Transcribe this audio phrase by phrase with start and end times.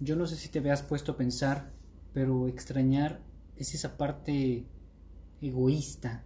[0.00, 1.70] Yo no sé si te habías puesto a pensar,
[2.12, 3.20] pero extrañar
[3.56, 4.66] es esa parte
[5.40, 6.24] egoísta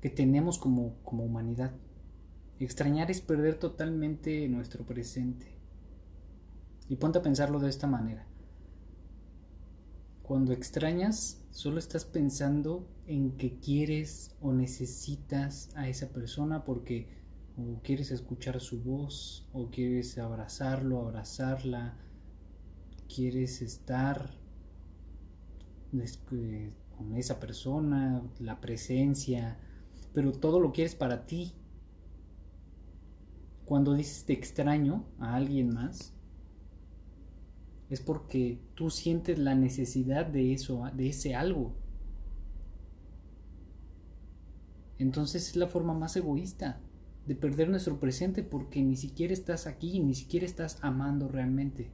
[0.00, 1.72] que tenemos como, como humanidad.
[2.60, 5.46] Extrañar es perder totalmente nuestro presente.
[6.88, 8.26] Y ponte a pensarlo de esta manera.
[10.22, 17.08] Cuando extrañas, solo estás pensando en que quieres o necesitas a esa persona porque
[17.58, 21.96] o quieres escuchar su voz o quieres abrazarlo, abrazarla,
[23.12, 24.30] quieres estar
[25.92, 29.58] eh, con esa persona, la presencia,
[30.12, 31.52] pero todo lo quieres para ti.
[33.64, 36.14] Cuando dices te extraño a alguien más,
[37.90, 41.74] es porque tú sientes la necesidad de eso, de ese algo.
[44.98, 46.80] Entonces es la forma más egoísta
[47.28, 51.90] de perder nuestro presente porque ni siquiera estás aquí, ni siquiera estás amando realmente.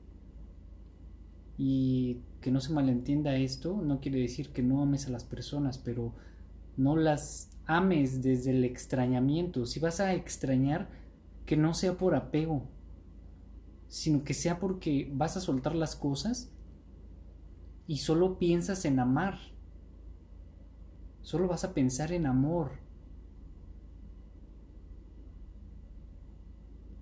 [1.58, 5.78] Y que no se malentienda esto, no quiere decir que no ames a las personas,
[5.78, 6.14] pero
[6.76, 9.66] no las ames desde el extrañamiento.
[9.66, 10.88] Si vas a extrañar,
[11.46, 12.68] que no sea por apego,
[13.88, 16.48] sino que sea porque vas a soltar las cosas
[17.88, 19.38] y solo piensas en amar.
[21.22, 22.83] Solo vas a pensar en amor.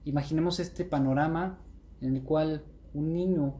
[0.04, 1.58] Imaginemos este panorama
[2.00, 3.54] en el cual un niño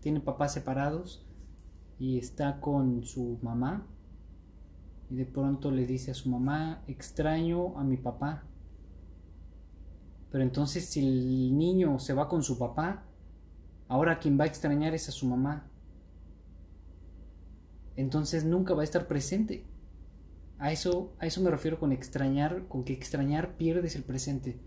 [0.00, 1.24] tiene papás separados
[1.98, 3.86] y está con su mamá
[5.08, 8.42] y de pronto le dice a su mamá, extraño a mi papá.
[10.30, 13.04] Pero entonces si el niño se va con su papá,
[13.88, 15.70] ahora quien va a extrañar es a su mamá.
[17.94, 19.64] Entonces nunca va a estar presente.
[20.58, 24.58] A eso, a eso me refiero con extrañar, con que extrañar pierdes el presente.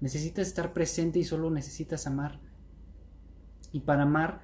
[0.00, 2.40] Necesitas estar presente y solo necesitas amar.
[3.72, 4.42] Y para amar,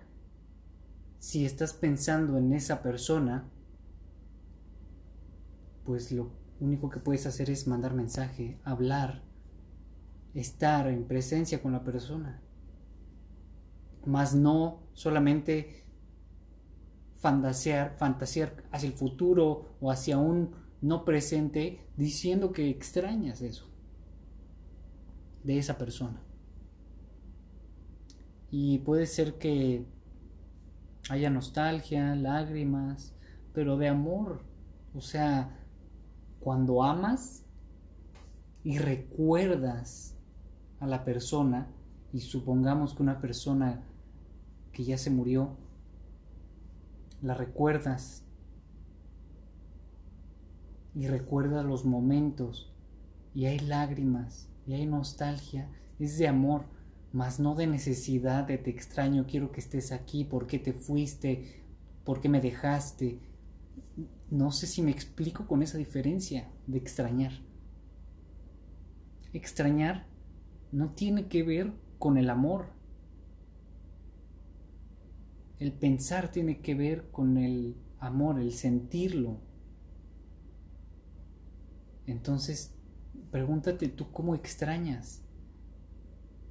[1.19, 3.49] si estás pensando en esa persona,
[5.84, 9.22] pues lo único que puedes hacer es mandar mensaje, hablar,
[10.34, 12.43] estar en presencia con la persona.
[14.06, 15.84] Más no solamente
[17.20, 20.50] fantasear, fantasear hacia el futuro o hacia un
[20.81, 23.66] no presente diciendo que extrañas eso
[25.44, 26.20] de esa persona.
[28.50, 29.86] Y puede ser que
[31.09, 33.14] haya nostalgia, lágrimas,
[33.53, 34.42] pero de amor.
[34.94, 35.56] O sea,
[36.41, 37.44] cuando amas
[38.64, 40.16] y recuerdas
[40.80, 41.69] a la persona,
[42.12, 43.84] y supongamos que una persona
[44.72, 45.56] que ya se murió,
[47.22, 48.25] la recuerdas
[50.94, 52.72] y recuerdas los momentos
[53.34, 56.64] y hay lágrimas y hay nostalgia, es de amor,
[57.12, 61.64] mas no de necesidad de te extraño, quiero que estés aquí, ¿por qué te fuiste?
[62.04, 63.20] ¿Por qué me dejaste?
[64.30, 67.32] No sé si me explico con esa diferencia de extrañar.
[69.32, 70.06] Extrañar
[70.72, 72.66] no tiene que ver con el amor.
[75.60, 79.38] El pensar tiene que ver con el amor, el sentirlo.
[82.06, 82.75] Entonces,
[83.31, 85.22] pregúntate tú cómo extrañas,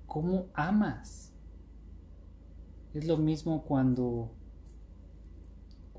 [0.05, 1.33] cómo amas.
[2.93, 4.31] Es lo mismo cuando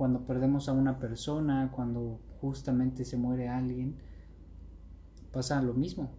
[0.01, 3.97] cuando perdemos a una persona, cuando justamente se muere alguien,
[5.31, 6.11] pasa lo mismo.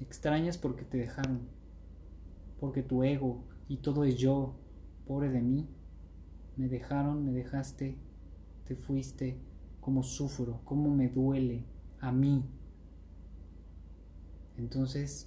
[0.00, 1.40] Extrañas porque te dejaron,
[2.58, 4.54] porque tu ego y todo es yo,
[5.06, 5.68] pobre de mí,
[6.60, 7.96] me dejaron, me dejaste,
[8.66, 9.40] te fuiste,
[9.80, 11.64] cómo sufro, cómo me duele
[12.00, 12.44] a mí.
[14.58, 15.26] Entonces,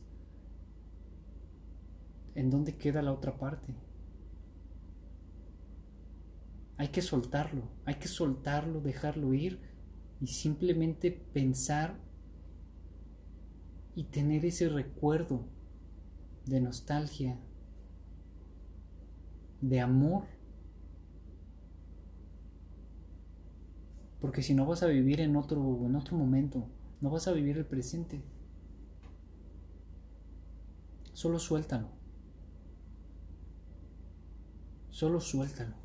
[2.36, 3.74] ¿en dónde queda la otra parte?
[6.78, 9.60] Hay que soltarlo, hay que soltarlo, dejarlo ir
[10.22, 11.98] y simplemente pensar
[13.96, 15.48] y tener ese recuerdo
[16.46, 17.40] de nostalgia,
[19.62, 20.26] de amor.
[24.24, 26.66] Porque si no vas a vivir en otro, en otro momento,
[27.02, 28.22] no vas a vivir el presente.
[31.12, 31.90] Solo suéltalo.
[34.92, 35.83] Solo suéltalo.